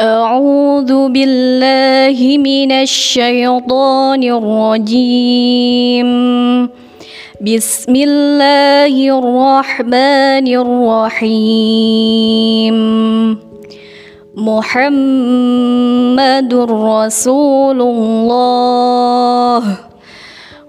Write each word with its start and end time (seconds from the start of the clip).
أعوذ 0.00 1.08
بالله 1.08 2.38
من 2.38 2.72
الشيطان 2.72 4.24
الرجيم. 4.24 6.10
بسم 7.40 7.96
الله 7.96 9.18
الرحمن 9.18 10.46
الرحيم. 11.20 12.76
محمد 14.36 16.54
رسول 16.54 17.82
الله. 17.82 19.89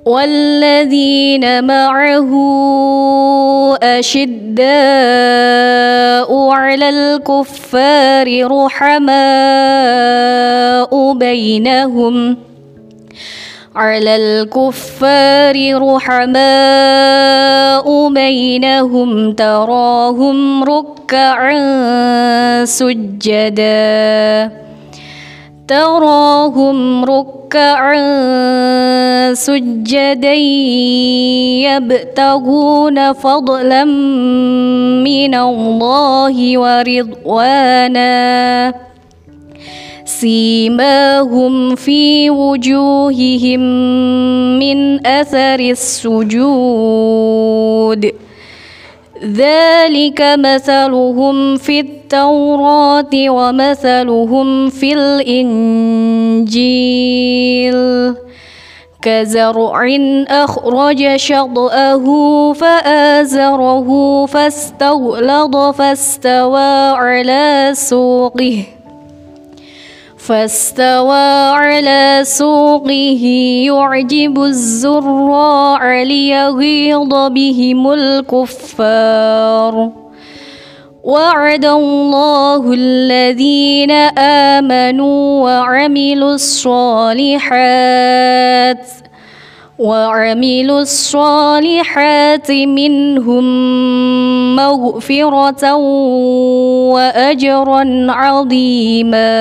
والذين 0.05 1.63
معه 1.63 2.31
أشداء 3.83 4.69
على 6.49 6.89
الكفار 6.89 8.47
رحماء 8.51 9.11
بينهم. 11.13 12.37
على 13.75 14.15
الكفار 14.15 15.55
رحماء 15.93 16.47
بينهم 18.09 19.33
تراهم 19.33 20.63
ركعا 20.63 21.55
سجدا. 22.65 24.51
تراهم 25.67 27.05
ركعا 27.05 28.01
سجدا 29.33 30.33
يبتغون 31.63 33.13
فضلا 33.13 33.85
من 35.03 35.35
الله 35.35 36.57
ورضوانا. 36.57 38.11
سيماهم 40.05 41.75
في 41.75 42.29
وجوههم 42.29 43.59
من 44.59 45.07
أثر 45.07 45.59
السجود. 45.59 47.11
ذلك 49.25 50.21
مثلهم 50.21 51.57
في 51.57 51.79
التوراة 51.79 53.13
ومثلهم 53.13 54.69
في 54.69 54.93
الإنجيل. 54.93 56.31
كزرع 59.01 59.97
أخرج 60.29 61.15
شطأه 61.15 62.05
فآزره 62.53 64.25
فاستغلظ 64.25 65.71
فاستوى 65.71 66.91
على 66.91 67.71
سوقه 67.73 68.63
فاستوى 70.17 71.51
على 71.53 72.19
سوقه. 72.23 73.23
يعجب 73.65 74.43
الزراع 74.43 76.03
ليغيظ 76.03 77.09
بهم 77.09 77.91
الكفار. 77.91 79.91
وعد 81.03 81.65
الله 81.65 82.73
الذين 82.73 83.91
آمنوا 84.61 85.21
وعملوا 85.43 86.33
الصالحات 86.33 87.41
وعملوا 89.79 90.81
الصالحات 90.81 92.51
منهم 92.51 93.45
مغفرة 94.55 95.73
وأجرا 96.93 97.83
عظيما. 98.11 99.33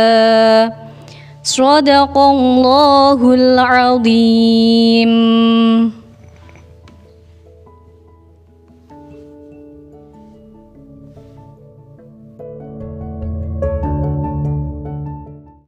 صدق 1.44 2.18
الله 2.18 3.34
العظيم. 3.34 5.10